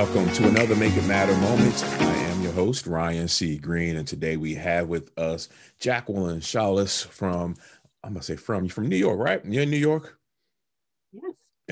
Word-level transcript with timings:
Welcome 0.00 0.30
to 0.32 0.48
another 0.48 0.74
Make 0.76 0.96
It 0.96 1.04
Matter 1.04 1.36
moment. 1.36 1.84
I 1.84 2.14
am 2.14 2.40
your 2.40 2.52
host, 2.52 2.86
Ryan 2.86 3.28
C. 3.28 3.58
Green, 3.58 3.98
and 3.98 4.08
today 4.08 4.38
we 4.38 4.54
have 4.54 4.88
with 4.88 5.10
us 5.18 5.50
Jacqueline 5.78 6.40
Shaulis 6.40 7.06
from, 7.06 7.54
I'm 8.02 8.14
going 8.14 8.20
to 8.20 8.26
say 8.26 8.36
from, 8.36 8.64
you 8.64 8.70
from 8.70 8.88
New 8.88 8.96
York, 8.96 9.18
right? 9.18 9.44
You're 9.44 9.64
in 9.64 9.70
New 9.70 9.76
York? 9.76 10.18
Yes. 11.12 11.22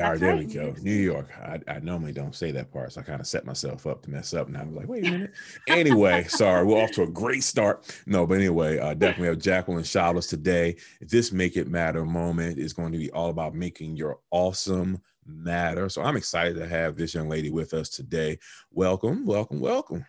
All 0.05 0.11
right, 0.11 0.21
there 0.21 0.35
right. 0.35 0.47
we 0.47 0.53
go. 0.53 0.75
New 0.83 0.93
York. 0.93 1.31
I, 1.41 1.59
I 1.69 1.79
normally 1.81 2.13
don't 2.13 2.35
say 2.35 2.51
that 2.51 2.71
part, 2.71 2.93
so 2.93 3.01
I 3.01 3.05
kind 3.05 3.19
of 3.19 3.27
set 3.27 3.47
myself 3.47 3.87
up 3.87 4.03
to 4.03 4.11
mess 4.11 4.35
up. 4.35 4.51
Now 4.51 4.61
I'm 4.61 4.77
like, 4.77 4.89
wait 4.89 5.07
a 5.07 5.11
minute. 5.11 5.33
anyway, 5.67 6.25
sorry, 6.29 6.67
we're 6.67 6.83
off 6.83 6.93
to 6.93 7.05
a 7.05 7.11
great 7.11 7.43
start. 7.43 7.99
No, 8.05 8.27
but 8.27 8.35
anyway, 8.35 8.79
uh, 8.79 8.93
definitely 8.95 9.29
have 9.29 9.39
Jacqueline 9.39 9.85
Shaulis 9.85 10.29
today. 10.29 10.77
This 11.01 11.33
Make 11.33 11.57
It 11.57 11.69
Matter 11.69 12.05
moment 12.05 12.59
is 12.59 12.75
going 12.75 12.93
to 12.93 12.99
be 12.99 13.11
all 13.11 13.31
about 13.31 13.55
making 13.55 13.97
your 13.97 14.19
awesome 14.31 15.01
matter. 15.29 15.89
So 15.89 16.03
I'm 16.03 16.17
excited 16.17 16.57
to 16.57 16.67
have 16.67 16.97
this 16.97 17.15
young 17.15 17.29
lady 17.29 17.51
with 17.51 17.75
us 17.75 17.89
today. 17.89 18.39
Welcome, 18.73 19.27
welcome, 19.27 19.61
welcome. 19.61 20.05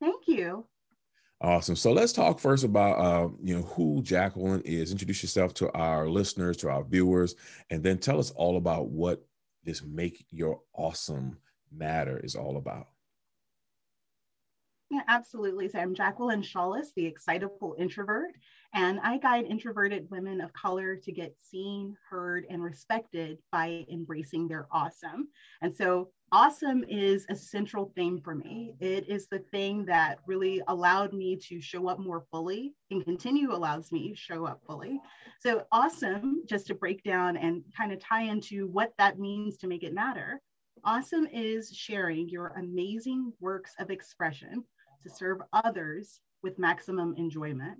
Thank 0.00 0.28
you. 0.28 0.66
Awesome. 1.40 1.76
So 1.76 1.92
let's 1.92 2.12
talk 2.12 2.38
first 2.38 2.64
about 2.64 2.98
uh, 2.98 3.28
you 3.42 3.56
know 3.56 3.62
who 3.62 4.02
Jacqueline 4.02 4.62
is. 4.62 4.92
Introduce 4.92 5.22
yourself 5.22 5.52
to 5.54 5.70
our 5.72 6.08
listeners, 6.08 6.56
to 6.58 6.70
our 6.70 6.84
viewers, 6.84 7.34
and 7.70 7.82
then 7.82 7.98
tell 7.98 8.18
us 8.18 8.30
all 8.30 8.56
about 8.56 8.88
what 8.88 9.24
this 9.64 9.82
make 9.82 10.26
your 10.30 10.60
awesome 10.72 11.36
matter 11.72 12.18
is 12.18 12.34
all 12.34 12.56
about. 12.56 12.88
Yeah, 14.90 15.00
absolutely. 15.08 15.68
So 15.68 15.78
I'm 15.78 15.94
Jacqueline 15.94 16.42
Shaulis, 16.42 16.88
the 16.94 17.06
excitable 17.06 17.74
introvert, 17.78 18.32
and 18.74 19.00
I 19.00 19.18
guide 19.18 19.46
introverted 19.46 20.10
women 20.10 20.40
of 20.40 20.52
color 20.52 20.94
to 20.96 21.12
get 21.12 21.34
seen, 21.40 21.96
heard, 22.08 22.46
and 22.50 22.62
respected 22.62 23.38
by 23.50 23.86
embracing 23.90 24.46
their 24.46 24.68
awesome. 24.70 25.28
And 25.62 25.74
so 25.74 26.10
awesome 26.32 26.84
is 26.86 27.26
a 27.30 27.34
central 27.34 27.92
theme 27.96 28.20
for 28.20 28.34
me. 28.34 28.74
It 28.78 29.08
is 29.08 29.26
the 29.26 29.38
thing 29.38 29.86
that 29.86 30.18
really 30.26 30.60
allowed 30.68 31.12
me 31.12 31.36
to 31.48 31.60
show 31.60 31.88
up 31.88 31.98
more 31.98 32.26
fully 32.30 32.74
and 32.90 33.04
continue 33.04 33.52
allows 33.52 33.90
me 33.90 34.10
to 34.10 34.16
show 34.16 34.46
up 34.46 34.60
fully. 34.66 35.00
So 35.40 35.64
awesome, 35.72 36.42
just 36.46 36.66
to 36.68 36.74
break 36.74 37.02
down 37.02 37.36
and 37.36 37.62
kind 37.76 37.90
of 37.92 38.00
tie 38.00 38.22
into 38.24 38.68
what 38.68 38.92
that 38.98 39.18
means 39.18 39.56
to 39.58 39.66
make 39.66 39.82
it 39.82 39.94
matter. 39.94 40.40
Awesome 40.84 41.26
is 41.32 41.72
sharing 41.74 42.28
your 42.28 42.48
amazing 42.58 43.32
works 43.40 43.72
of 43.78 43.90
expression 43.90 44.64
to 45.04 45.10
serve 45.10 45.38
others 45.52 46.20
with 46.42 46.58
maximum 46.58 47.14
enjoyment. 47.16 47.78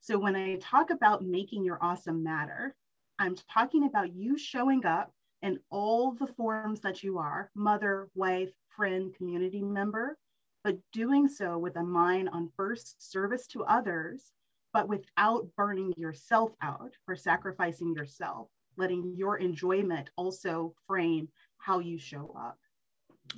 So 0.00 0.18
when 0.18 0.34
I 0.34 0.56
talk 0.56 0.90
about 0.90 1.24
making 1.24 1.64
your 1.64 1.78
awesome 1.82 2.22
matter, 2.22 2.74
I'm 3.18 3.36
talking 3.52 3.84
about 3.84 4.14
you 4.14 4.38
showing 4.38 4.86
up 4.86 5.12
in 5.42 5.58
all 5.70 6.12
the 6.12 6.26
forms 6.26 6.80
that 6.80 7.02
you 7.02 7.18
are 7.18 7.50
mother, 7.54 8.08
wife, 8.14 8.50
friend, 8.68 9.14
community 9.14 9.62
member, 9.62 10.16
but 10.64 10.78
doing 10.92 11.28
so 11.28 11.58
with 11.58 11.76
a 11.76 11.82
mind 11.82 12.28
on 12.32 12.50
first 12.56 13.10
service 13.10 13.46
to 13.48 13.64
others, 13.64 14.32
but 14.72 14.88
without 14.88 15.46
burning 15.56 15.92
yourself 15.96 16.52
out 16.62 16.92
or 17.08 17.16
sacrificing 17.16 17.94
yourself, 17.94 18.48
letting 18.76 19.14
your 19.16 19.38
enjoyment 19.38 20.10
also 20.16 20.74
frame 20.86 21.28
how 21.58 21.78
you 21.78 21.98
show 21.98 22.34
up. 22.38 22.58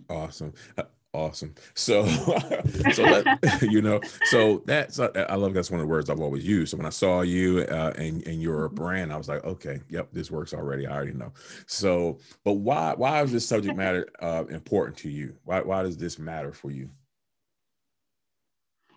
Awesome. 0.08 0.52
Uh, 0.76 0.84
Awesome. 1.14 1.54
So, 1.74 2.06
so 2.06 3.02
that, 3.04 3.58
you 3.70 3.82
know, 3.82 4.00
so 4.24 4.62
that's 4.64 4.98
I 4.98 5.34
love 5.34 5.52
that's 5.52 5.70
one 5.70 5.78
of 5.78 5.86
the 5.86 5.90
words 5.90 6.08
I've 6.08 6.20
always 6.20 6.44
used. 6.44 6.70
So 6.70 6.78
when 6.78 6.86
I 6.86 6.90
saw 6.90 7.20
you 7.20 7.60
uh, 7.70 7.92
and 7.96 8.26
and 8.26 8.40
your 8.40 8.70
brand, 8.70 9.12
I 9.12 9.18
was 9.18 9.28
like, 9.28 9.44
okay, 9.44 9.80
yep, 9.90 10.08
this 10.12 10.30
works 10.30 10.54
already. 10.54 10.86
I 10.86 10.94
already 10.94 11.12
know. 11.12 11.32
So, 11.66 12.18
but 12.44 12.54
why 12.54 12.94
why 12.96 13.22
is 13.22 13.30
this 13.30 13.46
subject 13.46 13.76
matter 13.76 14.08
uh, 14.20 14.44
important 14.48 14.96
to 14.98 15.10
you? 15.10 15.36
Why 15.44 15.60
why 15.60 15.82
does 15.82 15.98
this 15.98 16.18
matter 16.18 16.52
for 16.52 16.70
you? 16.70 16.88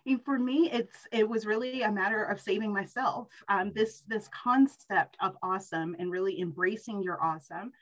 And 0.05 0.23
for 0.23 0.39
me 0.39 0.69
it's 0.71 1.07
it 1.11 1.27
was 1.27 1.45
really 1.45 1.81
a 1.81 1.91
matter 1.91 2.23
of 2.23 2.39
saving 2.39 2.71
myself 2.71 3.27
um, 3.49 3.73
this 3.73 4.03
this 4.07 4.29
concept 4.29 5.17
of 5.19 5.35
awesome 5.41 5.95
and 5.99 6.11
really 6.11 6.39
embracing 6.39 7.01
your 7.01 7.21
awesome 7.21 7.73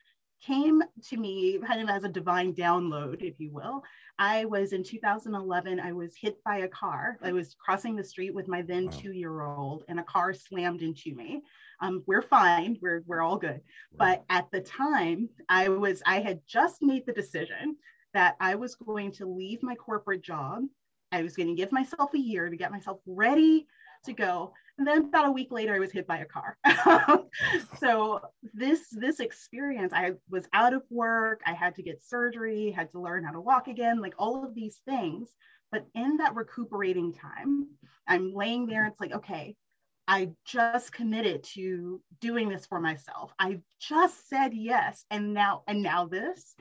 came 0.46 0.82
to 1.10 1.18
me 1.18 1.60
kind 1.66 1.82
of 1.82 1.90
as 1.90 2.04
a 2.04 2.10
divine 2.10 2.54
download, 2.54 3.22
if 3.22 3.40
you 3.40 3.52
will. 3.52 3.84
I 4.20 4.46
was 4.46 4.74
in 4.74 4.84
2011, 4.84 5.80
I 5.80 5.92
was 5.92 6.16
hit 6.16 6.44
by 6.44 6.58
a 6.58 6.68
car. 6.68 7.18
I 7.22 7.32
was 7.32 7.56
crossing 7.64 7.96
the 7.96 8.04
street 8.04 8.34
with 8.34 8.48
my 8.48 8.62
then 8.62 8.90
two 8.90 9.12
year 9.12 9.42
old, 9.42 9.84
and 9.88 10.00
a 10.00 10.04
car 10.04 10.34
slammed 10.34 10.82
into 10.82 11.16
me. 11.16 11.42
Um, 11.82 12.04
we're 12.06 12.22
fine, 12.22 12.78
we're, 12.82 13.04
we're 13.08 13.22
all 13.22 13.38
good. 13.38 13.62
But 13.98 14.24
at 14.30 14.50
the 14.52 14.62
time, 14.62 15.30
I 15.50 15.70
was, 15.70 16.02
I 16.06 16.20
had 16.20 16.42
just 16.48 16.82
made 16.82 17.06
the 17.06 17.14
decision 17.14 17.78
that 18.14 18.36
I 18.40 18.56
was 18.56 18.76
going 18.76 19.12
to 19.14 19.26
leave 19.26 19.64
my 19.64 19.76
corporate 19.76 20.22
job. 20.22 20.64
I 21.12 21.24
was 21.24 21.36
going 21.36 21.50
to 21.50 21.56
give 21.56 21.72
myself 21.72 22.14
a 22.14 22.20
year 22.20 22.50
to 22.50 22.58
get 22.58 22.72
myself 22.72 23.00
ready 23.06 23.68
to 24.06 24.14
go. 24.14 24.54
And 24.78 24.88
then 24.88 25.06
about 25.06 25.28
a 25.28 25.32
week 25.32 25.52
later, 25.52 25.76
I 25.76 25.80
was 25.80 25.92
hit 25.92 26.08
by 26.08 26.20
a 26.20 26.26
car. 26.26 26.58
so 27.80 28.22
this 28.54 28.90
this 28.90 29.20
experience, 29.20 29.94
I 29.94 30.14
was 30.30 30.48
out 30.52 30.74
of 30.74 30.82
work. 30.90 31.42
I 31.46 31.54
had 31.54 31.76
to 31.76 31.84
get 31.84 32.04
surgery, 32.04 32.72
had 32.72 32.92
to 32.92 33.00
learn 33.00 33.24
how 33.24 33.32
to 33.34 33.42
walk 33.42 33.68
again, 33.68 34.02
like 34.02 34.16
all 34.18 34.44
of 34.44 34.56
these 34.56 34.82
things. 34.88 35.30
But 35.72 35.86
in 35.94 36.18
that 36.18 36.36
recuperating 36.36 37.14
time, 37.14 37.68
I'm 38.08 38.34
laying 38.34 38.66
there. 38.66 38.86
It's 38.86 39.00
like, 39.00 39.14
okay, 39.14 39.56
I 40.08 40.32
just 40.46 40.92
committed 40.92 41.44
to 41.56 42.02
doing 42.20 42.50
this 42.50 42.66
for 42.66 42.80
myself. 42.80 43.32
I 43.40 43.62
just 43.80 44.28
said 44.28 44.54
yes, 44.54 45.06
and 45.12 45.34
now 45.34 45.64
and 45.68 45.84
now 45.84 46.06
this. 46.08 46.56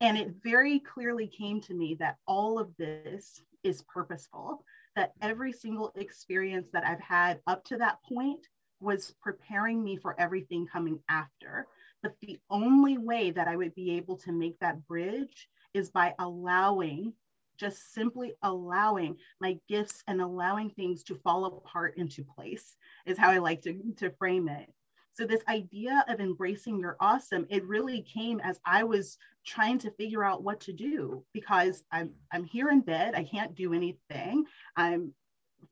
And 0.00 0.16
it 0.16 0.34
very 0.42 0.80
clearly 0.80 1.28
came 1.28 1.60
to 1.62 1.74
me 1.74 1.96
that 2.00 2.16
all 2.26 2.58
of 2.58 2.74
this 2.76 3.40
is 3.62 3.82
purposeful 3.82 4.64
that 4.96 5.12
every 5.20 5.52
single 5.52 5.92
experience 5.96 6.68
that 6.72 6.86
I've 6.86 7.00
had 7.00 7.40
up 7.46 7.64
to 7.66 7.76
that 7.78 7.98
point 8.08 8.46
was 8.80 9.14
preparing 9.22 9.82
me 9.82 9.96
for 9.96 10.18
everything 10.20 10.66
coming 10.66 10.98
after. 11.08 11.66
But 12.02 12.14
the 12.20 12.38
only 12.50 12.98
way 12.98 13.30
that 13.30 13.48
I 13.48 13.56
would 13.56 13.74
be 13.74 13.92
able 13.92 14.16
to 14.18 14.32
make 14.32 14.58
that 14.58 14.86
bridge 14.86 15.48
is 15.72 15.90
by 15.90 16.14
allowing, 16.18 17.12
just 17.56 17.94
simply 17.94 18.34
allowing 18.42 19.16
my 19.40 19.58
gifts 19.68 20.02
and 20.08 20.20
allowing 20.20 20.70
things 20.70 21.04
to 21.04 21.14
fall 21.14 21.44
apart 21.44 21.96
into 21.96 22.24
place, 22.24 22.76
is 23.06 23.16
how 23.16 23.30
I 23.30 23.38
like 23.38 23.62
to, 23.62 23.80
to 23.98 24.10
frame 24.10 24.48
it. 24.48 24.68
So 25.14 25.26
this 25.26 25.42
idea 25.48 26.04
of 26.08 26.20
embracing 26.20 26.78
your 26.78 26.96
awesome, 27.00 27.46
it 27.50 27.66
really 27.66 28.02
came 28.02 28.40
as 28.40 28.60
I 28.64 28.84
was 28.84 29.18
trying 29.44 29.78
to 29.78 29.90
figure 29.90 30.24
out 30.24 30.42
what 30.42 30.60
to 30.60 30.72
do 30.72 31.24
because 31.32 31.84
I'm 31.92 32.10
I'm 32.32 32.44
here 32.44 32.70
in 32.70 32.80
bed, 32.80 33.14
I 33.14 33.24
can't 33.24 33.54
do 33.54 33.74
anything. 33.74 34.44
I'm 34.76 35.12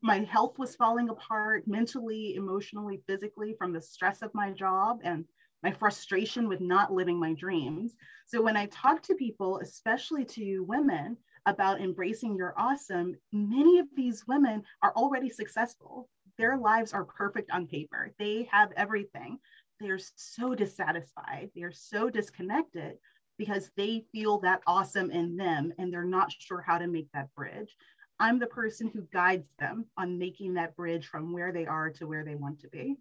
my 0.01 0.19
health 0.19 0.57
was 0.57 0.75
falling 0.75 1.09
apart 1.09 1.67
mentally, 1.67 2.35
emotionally, 2.35 3.03
physically 3.07 3.53
from 3.57 3.73
the 3.73 3.81
stress 3.81 4.21
of 4.21 4.33
my 4.33 4.51
job 4.51 4.99
and 5.03 5.25
my 5.63 5.71
frustration 5.71 6.47
with 6.47 6.61
not 6.61 6.93
living 6.93 7.19
my 7.19 7.33
dreams. 7.33 7.95
So 8.25 8.41
when 8.41 8.57
I 8.57 8.67
talk 8.67 9.01
to 9.03 9.15
people, 9.15 9.59
especially 9.59 10.25
to 10.25 10.61
women, 10.61 11.17
about 11.45 11.81
embracing 11.81 12.35
your 12.35 12.53
awesome, 12.57 13.15
many 13.31 13.79
of 13.79 13.87
these 13.95 14.27
women 14.27 14.63
are 14.83 14.93
already 14.95 15.29
successful 15.29 16.07
their 16.41 16.57
lives 16.57 16.91
are 16.91 17.05
perfect 17.05 17.51
on 17.51 17.67
paper. 17.67 18.11
They 18.17 18.49
have 18.51 18.71
everything. 18.75 19.37
They're 19.79 19.99
so 20.15 20.55
dissatisfied. 20.55 21.51
They're 21.55 21.71
so 21.71 22.09
disconnected 22.09 22.97
because 23.37 23.69
they 23.77 24.05
feel 24.11 24.39
that 24.39 24.61
awesome 24.65 25.11
in 25.11 25.37
them 25.37 25.71
and 25.77 25.93
they're 25.93 26.03
not 26.03 26.31
sure 26.31 26.59
how 26.59 26.79
to 26.79 26.87
make 26.87 27.07
that 27.13 27.33
bridge. 27.35 27.75
I'm 28.19 28.39
the 28.39 28.47
person 28.47 28.89
who 28.91 29.07
guides 29.13 29.47
them 29.59 29.85
on 29.97 30.17
making 30.17 30.55
that 30.55 30.75
bridge 30.75 31.05
from 31.05 31.31
where 31.31 31.51
they 31.51 31.67
are 31.67 31.91
to 31.91 32.07
where 32.07 32.25
they 32.25 32.35
want 32.35 32.59
to 32.61 32.69
be. 32.69 32.97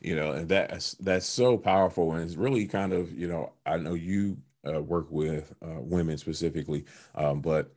You 0.00 0.14
know, 0.14 0.32
and 0.32 0.48
that's 0.48 0.94
that's 0.94 1.26
so 1.26 1.56
powerful, 1.56 2.12
and 2.12 2.24
it's 2.24 2.34
really 2.34 2.66
kind 2.66 2.92
of 2.92 3.16
you 3.16 3.28
know 3.28 3.52
I 3.64 3.76
know 3.76 3.94
you 3.94 4.38
uh, 4.66 4.82
work 4.82 5.06
with 5.10 5.54
uh, 5.62 5.80
women 5.80 6.18
specifically, 6.18 6.84
um, 7.14 7.40
but 7.40 7.72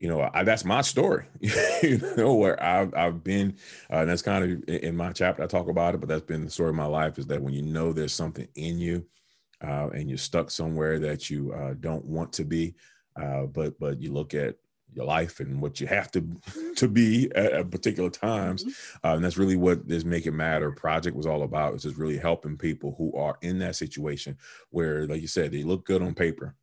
you 0.00 0.08
know, 0.08 0.28
I, 0.34 0.42
that's 0.42 0.64
my 0.64 0.80
story, 0.82 1.26
you 1.82 2.00
know, 2.16 2.34
where 2.34 2.62
I've, 2.62 2.92
I've 2.94 3.24
been, 3.24 3.56
uh, 3.90 3.98
and 3.98 4.10
that's 4.10 4.22
kind 4.22 4.44
of 4.44 4.68
in 4.68 4.96
my 4.96 5.12
chapter, 5.12 5.42
I 5.42 5.46
talk 5.46 5.68
about 5.68 5.94
it, 5.94 6.00
but 6.00 6.08
that's 6.08 6.24
been 6.24 6.44
the 6.44 6.50
story 6.50 6.70
of 6.70 6.74
my 6.74 6.86
life 6.86 7.18
is 7.18 7.26
that 7.28 7.40
when 7.40 7.54
you 7.54 7.62
know 7.62 7.92
there's 7.92 8.12
something 8.12 8.48
in 8.54 8.78
you 8.78 9.06
uh, 9.62 9.88
and 9.94 10.08
you're 10.08 10.18
stuck 10.18 10.50
somewhere 10.50 10.98
that 10.98 11.30
you 11.30 11.52
uh, 11.52 11.74
don't 11.80 12.04
want 12.04 12.32
to 12.34 12.44
be, 12.44 12.74
uh, 13.20 13.44
but, 13.44 13.78
but 13.78 14.00
you 14.00 14.12
look 14.12 14.34
at 14.34 14.56
your 14.94 15.06
life 15.06 15.40
and 15.40 15.60
what 15.60 15.80
you 15.80 15.86
have 15.86 16.10
to, 16.12 16.26
to 16.76 16.88
be 16.88 17.30
at, 17.34 17.52
at 17.52 17.70
particular 17.70 18.10
times. 18.10 18.64
Mm-hmm. 18.64 19.06
Uh, 19.06 19.14
and 19.14 19.24
that's 19.24 19.38
really 19.38 19.56
what 19.56 19.88
this 19.88 20.04
Make 20.04 20.26
It 20.26 20.32
Matter 20.32 20.70
project 20.72 21.16
was 21.16 21.26
all 21.26 21.42
about. 21.42 21.74
It's 21.74 21.84
just 21.84 21.96
really 21.96 22.18
helping 22.18 22.56
people 22.56 22.94
who 22.98 23.16
are 23.16 23.38
in 23.42 23.58
that 23.60 23.76
situation 23.76 24.36
where, 24.70 25.06
like 25.06 25.20
you 25.20 25.28
said, 25.28 25.52
they 25.52 25.62
look 25.62 25.84
good 25.84 26.02
on 26.02 26.14
paper, 26.14 26.54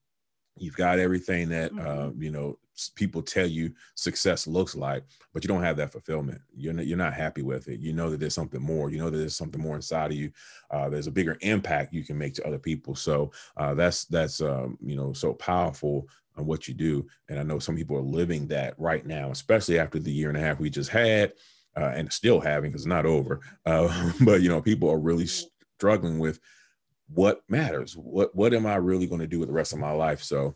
you've 0.57 0.75
got 0.75 1.00
everything 1.00 1.50
that 1.50 1.71
uh, 1.74 2.09
mm-hmm. 2.09 2.21
you 2.21 2.31
know 2.31 2.57
people 2.95 3.21
tell 3.21 3.45
you 3.45 3.71
success 3.95 4.48
looks 4.48 4.75
like 4.75 5.03
but 5.33 5.44
you 5.44 5.48
don't 5.48 5.62
have 5.62 5.77
that 5.77 5.92
fulfillment 5.92 6.42
you're 6.56 6.74
not, 6.74 6.88
you're 6.88 6.98
not 6.98 7.13
happy 7.13 7.44
with 7.44 7.68
it 7.68 7.80
you 7.80 7.94
know 7.94 8.09
that 8.09 8.19
there's 8.19 8.33
something 8.33 8.62
more 8.62 8.89
you 8.89 8.98
know 8.98 9.09
that 9.09 9.18
there's 9.18 9.36
something 9.36 9.62
more 9.62 9.75
inside 9.75 10.12
of 10.12 10.18
you 10.18 10.31
uh, 10.71 10.89
there's 10.89 11.07
a 11.07 11.12
bigger 11.12 11.38
impact 11.42 11.94
you 11.94 12.03
can 12.03 12.18
make 12.18 12.33
to 12.33 12.48
other 12.48 12.57
people 12.57 12.95
so 12.95 13.31
uh, 13.57 13.74
that's 13.74 14.06
that's 14.06 14.42
um, 14.42 14.77
you 14.81 14.95
know 14.95 15.13
so 15.13 15.33
powerful 15.33 16.07
and 16.38 16.45
what 16.45 16.68
you 16.68 16.74
do. 16.74 17.07
And 17.30 17.39
I 17.39 17.44
know 17.44 17.59
some 17.59 17.75
people 17.75 17.98
are 17.98 18.01
living 18.01 18.48
that 18.48 18.74
right 18.77 19.06
now, 19.06 19.31
especially 19.31 19.80
after 19.80 20.00
the 20.00 20.12
year 20.12 20.30
and 20.30 20.38
a 20.38 20.42
half 20.42 20.59
we 20.59 20.69
just 20.69 20.89
had. 20.89 21.33
Uh, 21.77 21.94
and 21.95 22.12
still 22.12 22.42
having 22.42 22.69
because 22.69 22.81
it's 22.81 22.86
not 22.86 23.06
over. 23.06 23.39
Uh, 23.65 24.12
but 24.25 24.42
you 24.42 24.50
know, 24.50 24.62
people 24.62 24.89
are 24.89 25.00
really 25.00 25.25
struggling 25.25 26.19
with 26.19 26.38
what 27.13 27.43
matters. 27.49 27.95
What 27.95 28.35
what 28.35 28.53
am 28.53 28.65
I 28.65 28.75
really 28.75 29.07
going 29.07 29.21
to 29.21 29.27
do 29.27 29.39
with 29.39 29.49
the 29.49 29.53
rest 29.53 29.73
of 29.73 29.79
my 29.79 29.91
life? 29.91 30.23
So 30.23 30.55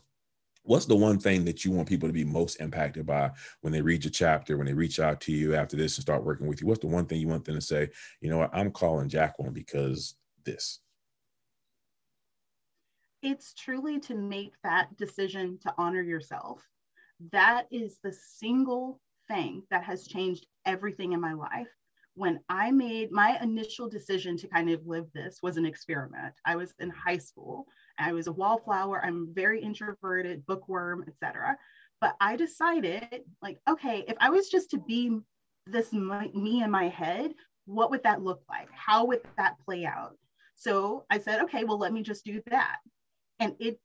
what's 0.62 0.86
the 0.86 0.96
one 0.96 1.18
thing 1.18 1.44
that 1.44 1.64
you 1.64 1.70
want 1.70 1.88
people 1.88 2.08
to 2.08 2.12
be 2.12 2.24
most 2.24 2.60
impacted 2.60 3.06
by 3.06 3.30
when 3.60 3.72
they 3.72 3.82
read 3.82 4.04
your 4.04 4.10
chapter 4.10 4.56
when 4.56 4.66
they 4.66 4.72
reach 4.72 4.98
out 4.98 5.20
to 5.22 5.32
you 5.32 5.54
after 5.54 5.76
this 5.76 5.96
and 5.96 6.02
start 6.02 6.24
working 6.24 6.46
with 6.46 6.60
you? 6.60 6.66
What's 6.66 6.80
the 6.80 6.86
one 6.86 7.06
thing 7.06 7.20
you 7.20 7.28
want 7.28 7.44
them 7.44 7.54
to 7.54 7.60
say 7.60 7.88
you 8.20 8.30
know 8.30 8.38
what? 8.38 8.50
I'm 8.52 8.70
calling 8.70 9.08
jacqueline 9.08 9.52
because 9.52 10.14
this 10.44 10.80
it's 13.22 13.54
truly 13.54 13.98
to 14.00 14.14
make 14.14 14.52
that 14.62 14.96
decision 14.96 15.58
to 15.62 15.74
honor 15.78 16.02
yourself. 16.02 16.62
That 17.32 17.66
is 17.72 17.98
the 18.02 18.12
single 18.12 19.00
thing 19.26 19.62
that 19.70 19.82
has 19.84 20.06
changed 20.06 20.46
everything 20.64 21.12
in 21.12 21.20
my 21.20 21.32
life 21.32 21.66
when 22.16 22.40
I 22.48 22.70
made 22.70 23.12
my 23.12 23.38
initial 23.42 23.90
decision 23.90 24.38
to 24.38 24.48
kind 24.48 24.70
of 24.70 24.86
live 24.86 25.06
this 25.12 25.40
was 25.42 25.58
an 25.58 25.66
experiment. 25.66 26.34
I 26.46 26.56
was 26.56 26.72
in 26.80 26.88
high 26.88 27.18
school. 27.18 27.66
I 27.98 28.14
was 28.14 28.26
a 28.26 28.32
wallflower. 28.32 29.04
I'm 29.04 29.28
very 29.34 29.60
introverted, 29.60 30.46
bookworm, 30.46 31.04
etc. 31.06 31.58
But 32.00 32.16
I 32.18 32.36
decided, 32.36 33.22
like, 33.42 33.58
okay, 33.68 34.02
if 34.08 34.16
I 34.18 34.30
was 34.30 34.48
just 34.48 34.70
to 34.70 34.78
be 34.78 35.18
this 35.66 35.92
my, 35.92 36.28
me 36.34 36.62
in 36.62 36.70
my 36.70 36.88
head, 36.88 37.34
what 37.66 37.90
would 37.90 38.02
that 38.04 38.22
look 38.22 38.40
like? 38.48 38.68
How 38.72 39.04
would 39.04 39.20
that 39.36 39.58
play 39.64 39.84
out? 39.84 40.16
So 40.54 41.04
I 41.10 41.18
said, 41.18 41.42
okay, 41.42 41.64
well, 41.64 41.78
let 41.78 41.92
me 41.92 42.02
just 42.02 42.24
do 42.24 42.42
that. 42.48 42.78
And 43.40 43.54
it 43.60 43.78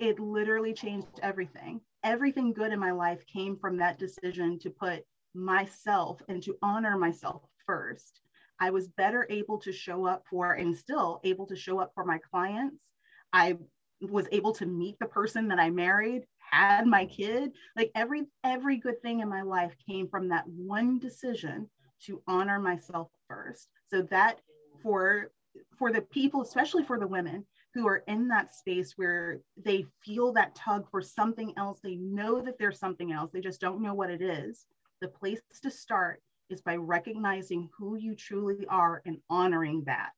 it 0.00 0.18
literally 0.18 0.72
changed 0.72 1.20
everything. 1.22 1.80
Everything 2.02 2.52
good 2.52 2.72
in 2.72 2.78
my 2.78 2.92
life 2.92 3.24
came 3.26 3.56
from 3.56 3.76
that 3.76 3.98
decision 3.98 4.58
to 4.60 4.70
put 4.70 5.04
myself 5.34 6.20
and 6.28 6.42
to 6.42 6.56
honor 6.62 6.96
myself 6.96 7.42
first, 7.68 8.22
I 8.58 8.70
was 8.70 8.88
better 8.88 9.26
able 9.30 9.58
to 9.58 9.72
show 9.72 10.06
up 10.06 10.24
for 10.28 10.54
and 10.54 10.76
still 10.76 11.20
able 11.22 11.46
to 11.46 11.54
show 11.54 11.78
up 11.78 11.92
for 11.94 12.04
my 12.04 12.18
clients. 12.18 12.82
I 13.32 13.58
was 14.00 14.26
able 14.32 14.52
to 14.54 14.66
meet 14.66 14.96
the 14.98 15.06
person 15.06 15.48
that 15.48 15.60
I 15.60 15.70
married, 15.70 16.24
had 16.38 16.86
my 16.86 17.04
kid. 17.04 17.52
Like 17.76 17.92
every 17.94 18.22
every 18.42 18.78
good 18.78 19.00
thing 19.02 19.20
in 19.20 19.28
my 19.28 19.42
life 19.42 19.74
came 19.88 20.08
from 20.08 20.28
that 20.28 20.48
one 20.48 20.98
decision 20.98 21.68
to 22.06 22.22
honor 22.26 22.58
myself 22.58 23.08
first. 23.28 23.68
So 23.90 24.02
that 24.10 24.40
for 24.82 25.30
for 25.76 25.92
the 25.92 26.02
people, 26.02 26.42
especially 26.42 26.84
for 26.84 26.98
the 26.98 27.06
women 27.06 27.44
who 27.74 27.86
are 27.86 28.02
in 28.08 28.28
that 28.28 28.54
space 28.54 28.94
where 28.96 29.40
they 29.56 29.86
feel 30.04 30.32
that 30.32 30.54
tug 30.54 30.86
for 30.90 31.02
something 31.02 31.52
else, 31.56 31.80
they 31.82 31.96
know 31.96 32.40
that 32.40 32.58
there's 32.58 32.78
something 32.78 33.12
else, 33.12 33.30
they 33.32 33.40
just 33.40 33.60
don't 33.60 33.82
know 33.82 33.94
what 33.94 34.10
it 34.10 34.22
is. 34.22 34.66
The 35.00 35.08
place 35.08 35.40
to 35.62 35.70
start 35.70 36.22
is 36.50 36.60
by 36.60 36.76
recognizing 36.76 37.68
who 37.76 37.96
you 37.96 38.14
truly 38.14 38.66
are 38.66 39.02
and 39.04 39.18
honoring 39.28 39.84
that. 39.84 40.10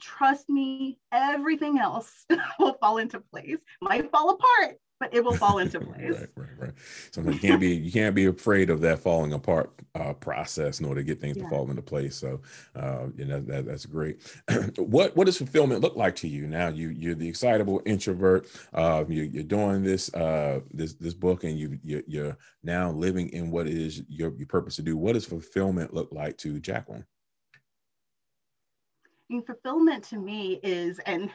Trust 0.00 0.48
me, 0.48 0.98
everything 1.12 1.78
else 1.78 2.26
will 2.58 2.74
fall 2.74 2.98
into 2.98 3.20
place. 3.20 3.58
Might 3.80 4.10
fall 4.10 4.30
apart, 4.30 4.78
but 5.00 5.12
it 5.12 5.24
will 5.24 5.34
fall 5.34 5.58
into 5.58 5.80
place. 5.80 6.12
right, 6.12 6.28
right, 6.36 6.48
right. 6.58 6.72
So 7.10 7.20
you 7.22 7.38
can't 7.38 7.60
be 7.60 7.74
you 7.74 7.90
can't 7.90 8.14
be 8.14 8.26
afraid 8.26 8.70
of 8.70 8.80
that 8.82 9.00
falling 9.00 9.32
apart 9.32 9.70
uh, 9.94 10.12
process 10.14 10.80
in 10.80 10.86
order 10.86 11.00
to 11.00 11.04
get 11.04 11.20
things 11.20 11.36
yeah. 11.36 11.44
to 11.44 11.48
fall 11.50 11.68
into 11.68 11.82
place. 11.82 12.16
So 12.16 12.40
uh, 12.76 13.06
you 13.16 13.24
know 13.24 13.40
that, 13.40 13.66
that's 13.66 13.86
great. 13.86 14.20
what 14.78 15.16
what 15.16 15.26
does 15.26 15.38
fulfillment 15.38 15.80
look 15.80 15.96
like 15.96 16.16
to 16.16 16.28
you 16.28 16.46
now? 16.46 16.68
You 16.68 16.90
you're 16.90 17.14
the 17.14 17.28
excitable 17.28 17.82
introvert. 17.84 18.46
Uh, 18.72 19.04
you, 19.08 19.22
you're 19.22 19.42
doing 19.42 19.82
this 19.82 20.12
uh, 20.14 20.60
this 20.72 20.94
this 20.94 21.14
book, 21.14 21.44
and 21.44 21.58
you 21.58 21.78
you're, 21.82 22.02
you're 22.06 22.38
now 22.62 22.90
living 22.90 23.28
in 23.30 23.50
what 23.50 23.66
is 23.66 24.02
your 24.08 24.32
your 24.36 24.46
purpose 24.46 24.76
to 24.76 24.82
do. 24.82 24.96
What 24.96 25.14
does 25.14 25.26
fulfillment 25.26 25.92
look 25.92 26.12
like 26.12 26.38
to 26.38 26.60
Jacqueline? 26.60 27.04
And 29.30 29.44
fulfillment 29.44 30.04
to 30.04 30.18
me 30.18 30.60
is, 30.62 30.98
and 31.00 31.30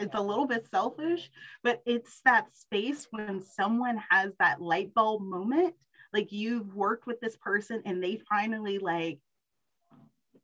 it's 0.00 0.14
a 0.14 0.20
little 0.20 0.46
bit 0.46 0.66
selfish, 0.70 1.30
but 1.62 1.82
it's 1.86 2.20
that 2.24 2.46
space 2.56 3.06
when 3.10 3.42
someone 3.42 4.00
has 4.08 4.32
that 4.38 4.60
light 4.60 4.94
bulb 4.94 5.22
moment. 5.22 5.74
Like 6.12 6.32
you've 6.32 6.74
worked 6.74 7.06
with 7.06 7.20
this 7.20 7.36
person 7.36 7.82
and 7.84 8.02
they 8.02 8.20
finally 8.28 8.78
like, 8.78 9.18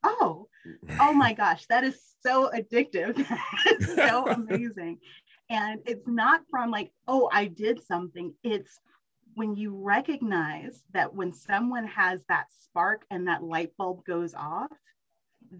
oh, 0.04 0.48
oh 1.00 1.12
my 1.12 1.32
gosh, 1.34 1.66
that 1.66 1.84
is 1.84 2.00
so 2.22 2.50
addictive. 2.54 3.24
it's 3.66 3.94
so 3.94 4.26
amazing. 4.30 4.98
And 5.48 5.80
it's 5.86 6.06
not 6.06 6.42
from 6.50 6.70
like, 6.70 6.90
oh, 7.06 7.28
I 7.32 7.46
did 7.46 7.82
something. 7.84 8.34
It's 8.42 8.80
when 9.34 9.54
you 9.54 9.76
recognize 9.76 10.82
that 10.92 11.14
when 11.14 11.32
someone 11.32 11.86
has 11.86 12.20
that 12.28 12.46
spark 12.62 13.04
and 13.10 13.28
that 13.28 13.42
light 13.42 13.70
bulb 13.76 14.04
goes 14.04 14.34
off, 14.34 14.72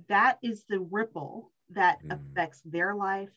that 0.09 0.39
is 0.43 0.65
the 0.69 0.81
ripple 0.81 1.53
that 1.71 2.03
mm. 2.03 2.13
affects 2.13 2.63
their 2.65 2.95
life, 2.95 3.31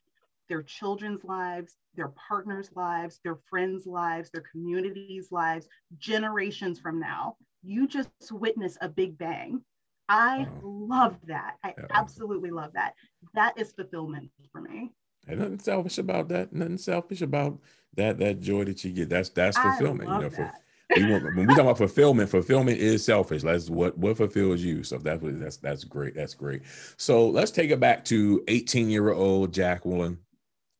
their 0.49 0.63
children's 0.63 1.23
lives, 1.23 1.75
their 1.95 2.11
partners' 2.27 2.71
lives, 2.75 3.19
their 3.23 3.37
friends' 3.49 3.85
lives, 3.85 4.29
their 4.31 4.43
communities' 4.51 5.31
lives, 5.31 5.67
generations 5.97 6.79
from 6.79 6.99
now. 6.99 7.35
You 7.63 7.87
just 7.87 8.09
witness 8.31 8.77
a 8.81 8.89
big 8.89 9.17
bang. 9.17 9.61
I 10.09 10.47
love 10.63 11.17
that. 11.27 11.57
I 11.63 11.75
yeah. 11.77 11.85
absolutely 11.91 12.49
love 12.49 12.73
that. 12.73 12.93
That 13.35 13.53
is 13.57 13.71
fulfillment 13.71 14.31
for 14.51 14.61
me. 14.61 14.91
And 15.27 15.39
nothing 15.39 15.59
selfish 15.59 15.99
about 15.99 16.29
that. 16.29 16.51
Nothing 16.51 16.79
selfish 16.79 17.21
about 17.21 17.59
that. 17.95 18.17
That 18.17 18.39
joy 18.39 18.65
that 18.65 18.83
you 18.83 18.91
get. 18.91 19.09
That's 19.09 19.29
that's 19.29 19.57
fulfillment. 19.57 20.09
You 20.09 20.19
know, 20.19 20.29
for, 20.31 20.51
want, 20.97 21.23
when 21.35 21.45
we 21.45 21.53
talk 21.53 21.59
about 21.59 21.77
fulfillment, 21.77 22.31
fulfillment 22.31 22.79
is 22.79 23.05
selfish. 23.05 23.43
That's 23.43 23.69
what 23.69 23.95
what 23.97 24.17
fulfills 24.17 24.61
you. 24.61 24.83
So 24.83 24.97
that's 24.97 25.21
what 25.21 25.39
that's 25.39 25.57
that's 25.57 25.83
great. 25.83 26.15
That's 26.15 26.33
great. 26.33 26.63
So 26.97 27.29
let's 27.29 27.51
take 27.51 27.69
it 27.69 27.79
back 27.79 28.03
to 28.05 28.43
18 28.47 28.89
year 28.89 29.11
old 29.11 29.53
Jacqueline 29.53 30.17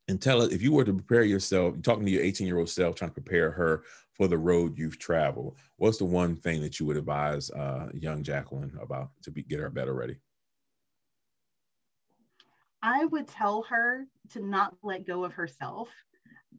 and 0.10 0.20
tell 0.20 0.42
us 0.42 0.52
if 0.52 0.64
you 0.64 0.74
were 0.74 0.84
to 0.84 0.94
prepare 0.94 1.24
yourself, 1.24 1.76
talking 1.84 2.04
to 2.04 2.12
your 2.12 2.24
18 2.24 2.48
year 2.48 2.58
old 2.58 2.70
self, 2.70 2.96
trying 2.96 3.12
to 3.12 3.22
prepare 3.22 3.52
her 3.52 3.84
for 4.14 4.28
the 4.28 4.38
road 4.38 4.78
you've 4.78 4.98
traveled. 4.98 5.56
What's 5.78 6.00
the 6.00 6.06
one 6.06 6.36
thing 6.36 6.62
that 6.62 6.80
you 6.80 6.88
would 6.88 6.98
advise 6.98 7.52
uh, 7.52 7.90
young 7.94 8.24
Jacqueline 8.24 8.76
about 8.82 9.12
to 9.22 9.32
be, 9.32 9.44
get 9.44 9.60
her 9.60 9.70
better 9.70 9.94
ready? 9.94 10.18
I 12.82 13.06
would 13.06 13.28
tell 13.28 13.62
her 13.70 14.08
to 14.32 14.44
not 14.44 14.76
let 14.82 15.06
go 15.06 15.24
of 15.24 15.34
herself. 15.34 15.90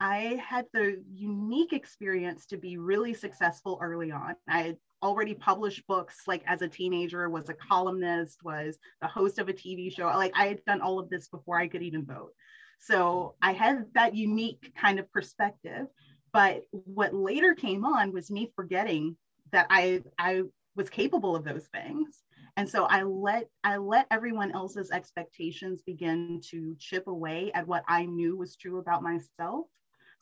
I 0.00 0.40
had 0.42 0.66
the 0.72 1.02
unique 1.12 1.72
experience 1.72 2.46
to 2.46 2.56
be 2.56 2.76
really 2.76 3.12
successful 3.12 3.80
early 3.82 4.12
on. 4.12 4.36
I 4.48 4.62
had 4.62 4.76
already 5.02 5.34
published 5.34 5.86
books 5.88 6.22
like 6.28 6.44
as 6.46 6.62
a 6.62 6.68
teenager, 6.68 7.28
was 7.28 7.48
a 7.48 7.54
columnist, 7.54 8.44
was 8.44 8.78
the 9.02 9.08
host 9.08 9.40
of 9.40 9.48
a 9.48 9.52
TV 9.52 9.92
show. 9.92 10.04
Like 10.04 10.32
I 10.36 10.46
had 10.46 10.64
done 10.66 10.80
all 10.80 11.00
of 11.00 11.10
this 11.10 11.26
before 11.26 11.58
I 11.58 11.66
could 11.66 11.82
even 11.82 12.04
vote. 12.04 12.32
So 12.80 13.34
I 13.42 13.52
had 13.52 13.86
that 13.94 14.14
unique 14.14 14.72
kind 14.74 14.98
of 14.98 15.10
perspective. 15.12 15.86
But 16.32 16.62
what 16.70 17.14
later 17.14 17.54
came 17.54 17.84
on 17.84 18.12
was 18.12 18.30
me 18.30 18.50
forgetting 18.54 19.16
that 19.52 19.66
I 19.70 20.02
I 20.18 20.42
was 20.76 20.88
capable 20.88 21.36
of 21.36 21.44
those 21.44 21.66
things. 21.66 22.22
And 22.56 22.68
so 22.68 22.84
I 22.84 23.02
let 23.02 23.48
I 23.64 23.76
let 23.76 24.06
everyone 24.10 24.52
else's 24.52 24.90
expectations 24.90 25.82
begin 25.82 26.40
to 26.50 26.74
chip 26.78 27.06
away 27.06 27.52
at 27.52 27.66
what 27.66 27.84
I 27.88 28.06
knew 28.06 28.36
was 28.36 28.56
true 28.56 28.78
about 28.78 29.02
myself. 29.02 29.66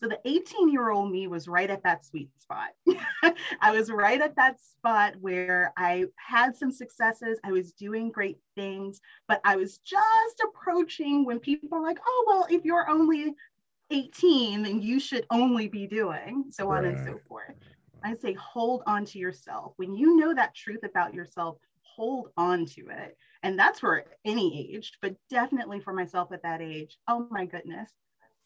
So 0.01 0.09
the 0.09 0.21
18 0.25 0.71
year 0.71 0.91
old 0.91 1.11
me 1.11 1.27
was 1.27 1.49
right 1.49 1.69
at 1.69 1.83
that 1.83 2.05
sweet 2.05 2.31
spot. 2.39 2.71
I 3.61 3.73
was 3.73 3.91
right 3.91 4.21
at 4.21 4.37
that 4.37 4.61
spot 4.61 5.15
where 5.21 5.73
I 5.77 6.05
had 6.17 6.55
some 6.55 6.71
successes. 6.71 7.41
I 7.43 7.51
was 7.51 7.73
doing 7.73 8.11
great 8.11 8.39
things, 8.55 9.01
but 9.27 9.41
I 9.45 9.57
was 9.57 9.79
just 9.79 10.43
approaching 10.47 11.25
when 11.25 11.41
people 11.41 11.77
are 11.77 11.83
like, 11.83 11.99
oh, 12.07 12.25
well, 12.29 12.47
if 12.49 12.65
you're 12.65 12.89
only 12.89 13.35
18, 13.91 14.63
then 14.63 14.81
you 14.83 15.01
should 15.01 15.27
only 15.31 15.67
be 15.67 15.87
doing 15.87 16.45
so 16.51 16.71
on 16.71 16.85
and 16.85 16.99
so 17.05 17.19
forth. 17.29 17.55
I 18.05 18.15
say, 18.15 18.35
hold 18.35 18.83
on 18.87 19.05
to 19.07 19.19
yourself. 19.19 19.73
When 19.77 19.95
you 19.95 20.17
know 20.17 20.33
that 20.35 20.55
truth 20.55 20.85
about 20.85 21.15
yourself, 21.15 21.57
hold 21.83 22.29
on 22.37 22.67
to 22.67 22.89
it. 22.89 23.17
And 23.43 23.59
that's 23.59 23.81
for 23.81 24.05
any 24.25 24.73
age, 24.73 24.93
but 25.03 25.17
definitely 25.29 25.81
for 25.81 25.93
myself 25.93 26.31
at 26.33 26.43
that 26.43 26.61
age. 26.61 26.97
Oh 27.09 27.27
my 27.31 27.47
goodness. 27.47 27.91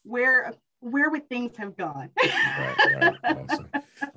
Where 0.04 0.54
where 0.83 1.11
would 1.11 1.29
things 1.29 1.57
have 1.57 1.77
gone? 1.77 2.11
right, 2.23 2.77
right. 2.95 3.15
Awesome. 3.25 3.69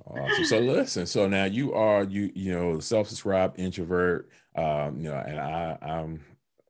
awesome. 0.05 0.45
So 0.45 0.60
listen, 0.60 1.05
so 1.05 1.27
now 1.27 1.45
you 1.45 1.74
are 1.74 2.03
you 2.03 2.31
you 2.36 2.51
know 2.51 2.79
self-described 2.79 3.60
introvert. 3.60 4.29
Um, 4.55 4.98
you 4.98 5.10
know, 5.10 5.24
and 5.25 5.39
I 5.39 5.77
I'm 5.81 6.19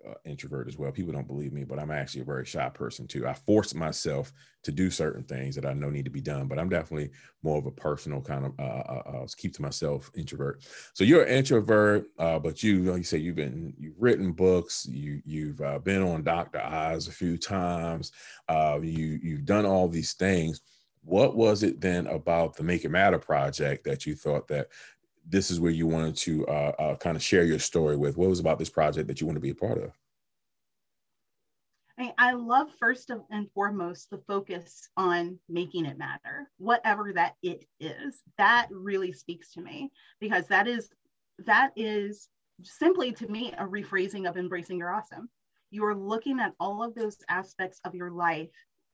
uh, 0.07 0.13
introvert 0.25 0.67
as 0.67 0.77
well. 0.77 0.91
People 0.91 1.13
don't 1.13 1.27
believe 1.27 1.53
me, 1.53 1.63
but 1.63 1.79
I'm 1.79 1.91
actually 1.91 2.21
a 2.21 2.25
very 2.25 2.45
shy 2.45 2.69
person 2.69 3.07
too. 3.07 3.27
I 3.27 3.33
force 3.33 3.73
myself 3.73 4.31
to 4.63 4.71
do 4.71 4.89
certain 4.89 5.23
things 5.23 5.55
that 5.55 5.65
I 5.65 5.73
know 5.73 5.89
need 5.89 6.05
to 6.05 6.11
be 6.11 6.21
done, 6.21 6.47
but 6.47 6.59
I'm 6.59 6.69
definitely 6.69 7.11
more 7.43 7.57
of 7.57 7.65
a 7.65 7.71
personal 7.71 8.21
kind 8.21 8.45
of 8.45 8.53
uh, 8.59 8.63
uh, 8.63 9.03
uh 9.05 9.27
keep 9.37 9.53
to 9.55 9.61
myself 9.61 10.11
introvert. 10.15 10.63
So 10.93 11.03
you're 11.03 11.23
an 11.23 11.29
introvert, 11.29 12.07
uh, 12.19 12.39
but 12.39 12.63
you 12.63 12.83
like 12.83 12.99
you 12.99 13.03
say 13.03 13.17
you've 13.17 13.35
been 13.35 13.73
you've 13.77 13.99
written 14.01 14.31
books, 14.31 14.85
you 14.85 15.21
you've 15.25 15.61
uh, 15.61 15.79
been 15.79 16.01
on 16.01 16.23
Dr. 16.23 16.61
Oz 16.61 17.07
a 17.07 17.11
few 17.11 17.37
times, 17.37 18.11
you 18.49 19.19
you've 19.21 19.45
done 19.45 19.65
all 19.65 19.87
these 19.87 20.13
things. 20.13 20.61
what 21.01 21.35
was 21.35 21.61
it 21.61 21.79
then 21.79 22.07
about 22.07 22.55
the 22.55 22.63
Make 22.63 22.83
It 22.83 22.89
Matter 22.89 23.19
project 23.19 23.83
that 23.83 24.05
you 24.07 24.15
thought 24.15 24.47
that 24.47 24.67
this 25.27 25.51
is 25.51 25.59
where 25.59 25.71
you 25.71 25.87
wanted 25.87 26.15
to 26.15 26.45
uh, 26.47 26.71
uh, 26.79 26.95
kind 26.95 27.15
of 27.15 27.23
share 27.23 27.43
your 27.43 27.59
story 27.59 27.95
with? 27.95 28.17
What 28.17 28.29
was 28.29 28.39
about 28.39 28.59
this 28.59 28.69
project 28.69 29.07
that 29.07 29.19
you 29.19 29.27
want 29.27 29.37
to 29.37 29.41
be 29.41 29.49
a 29.49 29.55
part 29.55 29.81
of? 29.81 29.91
I, 31.97 32.13
I 32.17 32.33
love 32.33 32.67
first 32.77 33.09
and 33.29 33.49
foremost 33.53 34.09
the 34.09 34.21
focus 34.27 34.89
on 34.97 35.39
making 35.47 35.85
it 35.85 35.97
matter, 35.97 36.49
whatever 36.57 37.13
that 37.13 37.35
it 37.41 37.65
is. 37.79 38.21
That 38.37 38.67
really 38.69 39.13
speaks 39.13 39.53
to 39.53 39.61
me 39.61 39.91
because 40.19 40.47
that 40.47 40.67
is 40.67 40.89
that 41.45 41.71
is 41.75 42.27
simply 42.63 43.11
to 43.13 43.27
me 43.27 43.53
a 43.57 43.65
rephrasing 43.65 44.27
of 44.27 44.37
embracing 44.37 44.77
your 44.77 44.93
awesome. 44.93 45.29
You 45.71 45.85
are 45.85 45.95
looking 45.95 46.39
at 46.39 46.53
all 46.59 46.83
of 46.83 46.95
those 46.95 47.17
aspects 47.29 47.79
of 47.85 47.95
your 47.95 48.11
life 48.11 48.49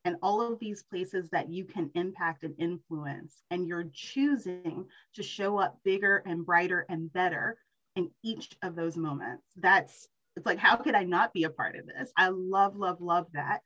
and 0.06 0.16
all 0.22 0.42
of 0.42 0.60
these 0.60 0.84
places 0.84 1.30
that 1.32 1.50
you 1.50 1.66
can 1.66 1.92
impact 1.96 2.44
and 2.44 2.56
influence, 2.58 3.44
and 3.52 3.68
you're 3.68 3.90
choosing 3.94 4.86
to 5.16 5.24
show 5.24 5.58
up 5.58 5.80
bigger 5.84 6.24
and 6.26 6.46
brighter 6.46 6.86
and 6.90 7.12
better 7.14 7.58
in 7.96 8.10
each 8.24 8.56
of 8.64 8.76
those 8.76 8.98
moments. 8.98 9.44
That's 9.58 10.08
it's 10.38 10.46
like, 10.46 10.60
how 10.60 10.78
could 10.78 10.96
I 10.96 11.04
not 11.04 11.34
be 11.34 11.44
a 11.44 11.50
part 11.50 11.76
of 11.76 11.86
this? 11.86 12.12
I 12.18 12.30
love, 12.30 12.76
love, 12.76 13.02
love 13.02 13.28
that. 13.34 13.62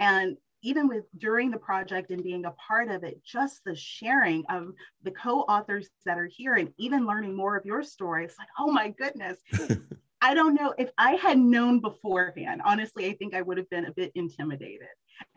And 0.00 0.36
even 0.62 0.88
with 0.88 1.04
during 1.18 1.50
the 1.50 1.58
project 1.58 2.10
and 2.10 2.22
being 2.22 2.46
a 2.46 2.52
part 2.52 2.88
of 2.90 3.04
it, 3.04 3.22
just 3.22 3.60
the 3.64 3.74
sharing 3.76 4.44
of 4.48 4.72
the 5.02 5.10
co-authors 5.10 5.90
that 6.06 6.18
are 6.18 6.26
here 6.26 6.54
and 6.54 6.72
even 6.78 7.06
learning 7.06 7.36
more 7.36 7.56
of 7.56 7.66
your 7.66 7.82
story, 7.82 8.24
it's 8.24 8.38
like, 8.38 8.48
oh 8.58 8.72
my 8.72 8.88
goodness. 8.88 9.38
I 10.26 10.34
don't 10.34 10.54
know 10.54 10.74
if 10.76 10.90
I 10.98 11.12
had 11.12 11.38
known 11.38 11.78
beforehand, 11.78 12.60
honestly, 12.64 13.06
I 13.06 13.12
think 13.12 13.32
I 13.32 13.42
would 13.42 13.58
have 13.58 13.70
been 13.70 13.84
a 13.84 13.92
bit 13.92 14.10
intimidated. 14.16 14.88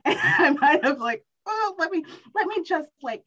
And 0.03 0.17
I 0.23 0.49
might 0.49 0.83
have 0.83 0.97
like, 0.99 1.23
oh, 1.45 1.75
let 1.77 1.91
me, 1.91 2.03
let 2.33 2.47
me 2.47 2.63
just 2.63 2.89
like 3.03 3.21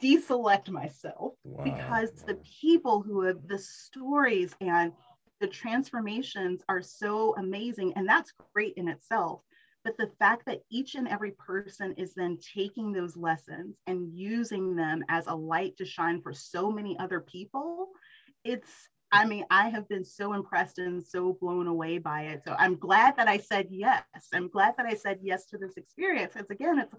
deselect 0.00 0.68
myself 0.68 1.32
wow. 1.42 1.64
because 1.64 2.12
the 2.28 2.38
people 2.60 3.02
who 3.02 3.22
have 3.22 3.48
the 3.48 3.58
stories 3.58 4.54
and 4.60 4.92
the 5.40 5.48
transformations 5.48 6.62
are 6.68 6.80
so 6.80 7.34
amazing 7.38 7.92
and 7.96 8.08
that's 8.08 8.32
great 8.54 8.74
in 8.76 8.88
itself 8.88 9.40
but 9.82 9.96
the 9.98 10.10
fact 10.18 10.46
that 10.46 10.62
each 10.70 10.94
and 10.94 11.06
every 11.06 11.32
person 11.32 11.92
is 11.98 12.14
then 12.14 12.38
taking 12.54 12.92
those 12.92 13.16
lessons 13.16 13.76
and 13.86 14.08
using 14.14 14.74
them 14.74 15.04
as 15.10 15.26
a 15.26 15.34
light 15.34 15.76
to 15.76 15.84
shine 15.84 16.22
for 16.22 16.32
so 16.32 16.70
many 16.70 16.98
other 16.98 17.20
people 17.20 17.88
it's 18.44 18.88
i 19.14 19.24
mean 19.24 19.44
i 19.50 19.68
have 19.68 19.88
been 19.88 20.04
so 20.04 20.34
impressed 20.34 20.78
and 20.78 21.02
so 21.02 21.36
blown 21.40 21.66
away 21.66 21.98
by 21.98 22.22
it 22.22 22.42
so 22.44 22.54
i'm 22.58 22.76
glad 22.76 23.16
that 23.16 23.28
i 23.28 23.38
said 23.38 23.66
yes 23.70 24.02
i'm 24.32 24.48
glad 24.48 24.74
that 24.76 24.86
i 24.86 24.94
said 24.94 25.18
yes 25.22 25.46
to 25.46 25.56
this 25.56 25.76
experience 25.76 26.34
it's 26.36 26.50
again 26.50 26.78
it's 26.78 26.94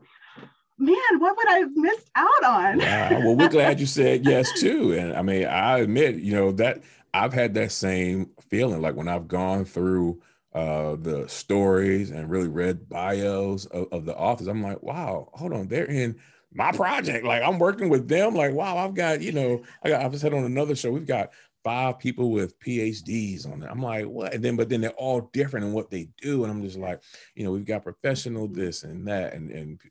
man, 0.77 1.19
what 1.19 1.37
would 1.37 1.47
I 1.47 1.59
have 1.59 1.75
missed 1.75 2.09
out 2.15 2.43
on? 2.43 2.79
Wow. 2.79 3.09
Well, 3.23 3.35
we're 3.35 3.49
glad 3.49 3.79
you 3.79 3.85
said 3.85 4.25
yes 4.25 4.51
too. 4.59 4.93
And 4.93 5.13
I 5.13 5.21
mean, 5.21 5.45
I 5.45 5.79
admit, 5.79 6.15
you 6.15 6.33
know, 6.33 6.51
that 6.53 6.81
I've 7.13 7.33
had 7.33 7.53
that 7.53 7.71
same 7.71 8.31
feeling 8.49 8.81
like 8.81 8.95
when 8.95 9.07
I've 9.07 9.27
gone 9.27 9.65
through 9.65 10.21
uh, 10.53 10.95
the 10.97 11.27
stories 11.27 12.11
and 12.11 12.29
really 12.29 12.47
read 12.47 12.89
bios 12.89 13.65
of, 13.67 13.87
of, 13.91 14.05
the 14.05 14.15
authors, 14.15 14.47
I'm 14.47 14.63
like, 14.63 14.81
wow, 14.83 15.29
hold 15.33 15.53
on, 15.53 15.67
they're 15.67 15.85
in 15.85 16.17
my 16.53 16.71
project. 16.71 17.25
Like 17.25 17.43
I'm 17.43 17.59
working 17.59 17.89
with 17.89 18.07
them. 18.07 18.35
Like, 18.35 18.53
wow, 18.53 18.77
I've 18.77 18.93
got, 18.93 19.21
you 19.21 19.31
know, 19.31 19.63
I 19.83 19.89
got, 19.89 20.01
I've 20.01 20.17
said 20.19 20.33
on 20.33 20.43
another 20.43 20.75
show, 20.75 20.91
we've 20.91 21.05
got 21.05 21.31
five 21.65 21.97
people 21.99 22.31
with 22.31 22.57
PhDs 22.59 23.51
on 23.51 23.63
it. 23.63 23.69
I'm 23.69 23.81
like, 23.81 24.05
what? 24.05 24.35
And 24.35 24.43
then, 24.43 24.55
but 24.55 24.69
then 24.69 24.81
they're 24.81 24.91
all 24.91 25.29
different 25.33 25.65
in 25.65 25.73
what 25.73 25.89
they 25.89 26.07
do. 26.21 26.43
And 26.43 26.53
I'm 26.53 26.61
just 26.61 26.77
like, 26.77 27.01
you 27.33 27.43
know, 27.43 27.51
we've 27.51 27.65
got 27.65 27.83
professional 27.83 28.47
this 28.47 28.83
and 28.83 29.05
that, 29.07 29.33
and 29.33 29.49
and 29.51 29.81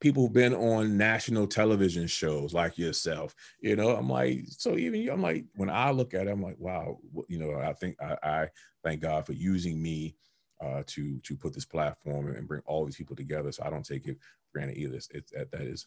people 0.00 0.22
who've 0.22 0.32
been 0.32 0.54
on 0.54 0.96
national 0.96 1.46
television 1.46 2.06
shows 2.06 2.52
like 2.52 2.76
yourself 2.76 3.34
you 3.60 3.74
know 3.76 3.96
i'm 3.96 4.10
like 4.10 4.44
so 4.46 4.76
even 4.76 5.00
you, 5.00 5.10
i'm 5.10 5.22
like 5.22 5.46
when 5.54 5.70
i 5.70 5.90
look 5.90 6.12
at 6.12 6.26
it 6.26 6.30
i'm 6.30 6.42
like 6.42 6.58
wow 6.58 6.98
you 7.28 7.38
know 7.38 7.58
i 7.60 7.72
think 7.72 7.96
i, 8.02 8.16
I 8.22 8.48
thank 8.84 9.00
god 9.00 9.24
for 9.24 9.32
using 9.32 9.80
me 9.80 10.14
uh, 10.60 10.82
to 10.86 11.18
to 11.20 11.34
put 11.34 11.54
this 11.54 11.64
platform 11.64 12.28
and 12.28 12.46
bring 12.46 12.62
all 12.66 12.84
these 12.84 12.96
people 12.96 13.16
together 13.16 13.52
so 13.52 13.62
i 13.64 13.70
don't 13.70 13.86
take 13.86 14.06
it 14.06 14.18
granted 14.52 14.76
either 14.76 14.96
it's, 14.96 15.08
it's 15.12 15.32
that, 15.32 15.50
that 15.50 15.62
is 15.62 15.86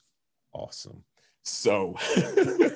awesome 0.53 1.03
so 1.43 1.95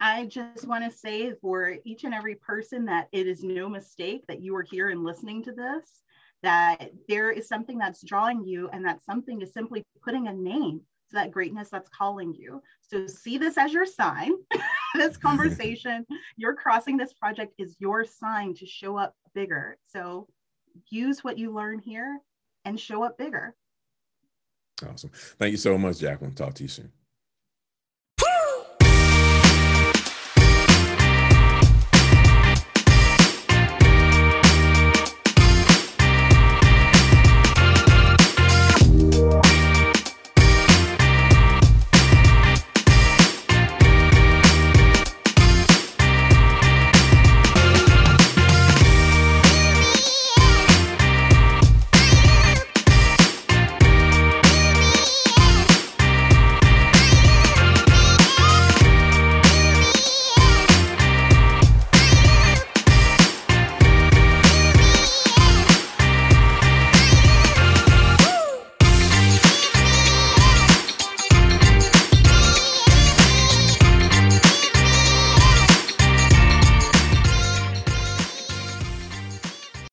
I 0.00 0.26
just 0.26 0.68
want 0.68 0.84
to 0.84 0.96
say 0.96 1.32
for 1.40 1.74
each 1.84 2.04
and 2.04 2.14
every 2.14 2.36
person 2.36 2.84
that 2.84 3.08
it 3.10 3.26
is 3.26 3.42
no 3.42 3.68
mistake 3.68 4.24
that 4.28 4.40
you 4.40 4.54
are 4.54 4.66
here 4.70 4.90
and 4.90 5.02
listening 5.02 5.42
to 5.44 5.52
this, 5.52 6.04
that 6.44 6.92
there 7.08 7.32
is 7.32 7.48
something 7.48 7.76
that's 7.76 8.04
drawing 8.04 8.44
you, 8.44 8.68
and 8.72 8.84
that 8.84 9.04
something 9.04 9.42
is 9.42 9.52
simply 9.52 9.82
putting 10.00 10.28
a 10.28 10.32
name 10.32 10.82
that 11.12 11.30
greatness 11.30 11.70
that's 11.70 11.88
calling 11.88 12.34
you. 12.34 12.62
So 12.80 13.06
see 13.06 13.38
this 13.38 13.58
as 13.58 13.72
your 13.72 13.86
sign. 13.86 14.32
this 14.94 15.16
conversation, 15.28 16.06
you're 16.36 16.54
crossing 16.54 16.96
this 16.96 17.12
project 17.12 17.54
is 17.58 17.76
your 17.78 18.04
sign 18.04 18.54
to 18.54 18.66
show 18.66 18.96
up 18.96 19.14
bigger. 19.34 19.78
So 19.86 20.28
use 20.90 21.22
what 21.22 21.38
you 21.38 21.52
learn 21.52 21.78
here 21.78 22.18
and 22.64 22.78
show 22.78 23.02
up 23.02 23.18
bigger. 23.18 23.54
Awesome. 24.88 25.10
Thank 25.38 25.52
you 25.52 25.58
so 25.58 25.78
much, 25.78 25.98
Jacqueline. 25.98 26.34
Talk 26.34 26.54
to 26.54 26.62
you 26.64 26.68
soon. 26.68 26.92